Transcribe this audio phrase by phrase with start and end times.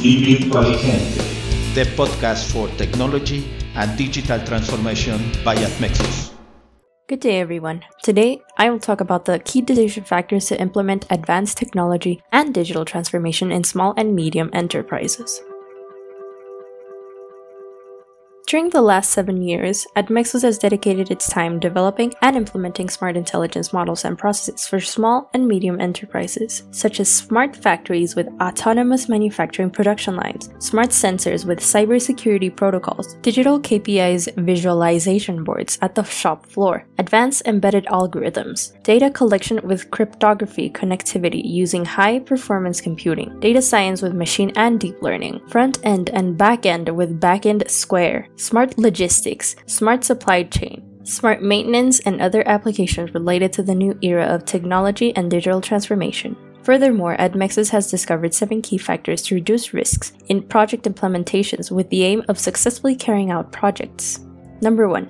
[0.00, 1.20] Virtualigente,
[1.74, 6.32] the podcast for technology and digital transformation by Admexus.
[7.06, 7.84] Good day, everyone.
[8.02, 12.86] Today, I will talk about the key decision factors to implement advanced technology and digital
[12.86, 15.42] transformation in small and medium enterprises.
[18.50, 23.72] During the last seven years, Admexus has dedicated its time developing and implementing smart intelligence
[23.72, 29.70] models and processes for small and medium enterprises, such as smart factories with autonomous manufacturing
[29.70, 36.84] production lines, smart sensors with cybersecurity protocols, digital KPIs visualization boards at the shop floor,
[36.98, 44.12] advanced embedded algorithms, data collection with cryptography connectivity using high performance computing, data science with
[44.12, 49.54] machine and deep learning, front end and back end with back end square smart logistics,
[49.66, 55.14] smart supply chain, smart maintenance, and other applications related to the new era of technology
[55.14, 56.34] and digital transformation.
[56.62, 62.04] Furthermore, Admexus has discovered seven key factors to reduce risks in project implementations with the
[62.04, 64.20] aim of successfully carrying out projects.
[64.62, 65.08] Number one,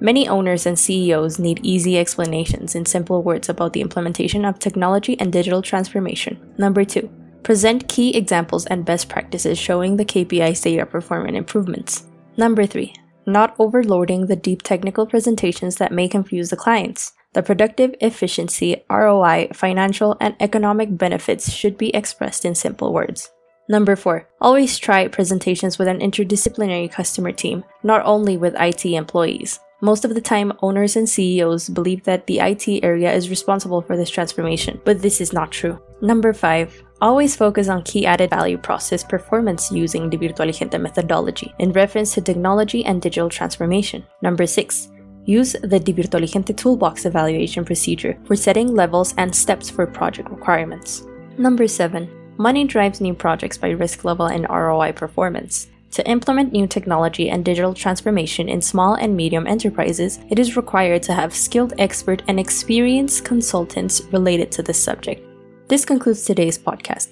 [0.00, 5.18] many owners and CEOs need easy explanations in simple words about the implementation of technology
[5.18, 6.38] and digital transformation.
[6.58, 7.10] Number two,
[7.42, 12.07] present key examples and best practices showing the KPIs data performance improvements.
[12.38, 12.94] Number three,
[13.26, 17.12] not overloading the deep technical presentations that may confuse the clients.
[17.34, 23.28] The productive efficiency, ROI, financial, and economic benefits should be expressed in simple words.
[23.68, 29.58] Number four, always try presentations with an interdisciplinary customer team, not only with IT employees.
[29.80, 33.96] Most of the time, owners and CEOs believe that the IT area is responsible for
[33.96, 35.78] this transformation, but this is not true.
[36.00, 36.82] Number 5.
[37.00, 42.20] Always focus on key added value process performance using the Virtualigente methodology in reference to
[42.20, 44.04] technology and digital transformation.
[44.20, 44.88] Number 6.
[45.26, 51.06] Use the Virtualigente toolbox evaluation procedure for setting levels and steps for project requirements.
[51.36, 52.10] Number 7.
[52.36, 55.68] Money drives new projects by risk level and ROI performance.
[55.92, 61.02] To implement new technology and digital transformation in small and medium enterprises, it is required
[61.04, 65.24] to have skilled expert and experienced consultants related to this subject.
[65.68, 67.08] This concludes today's podcast.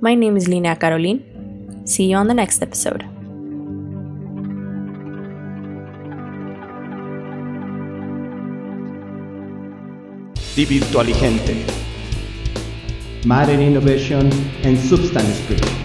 [0.00, 1.86] My name is Lina Caroline.
[1.86, 3.02] See you on the next episode.
[10.56, 11.66] The Virtualigente.
[13.26, 14.32] Modern innovation
[14.64, 15.75] and substance.